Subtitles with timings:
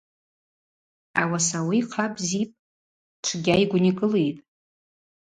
[1.21, 2.57] Ауаса ауи йхъа бзипӏ,
[3.25, 4.41] чвгьа йгвникӏылитӏ.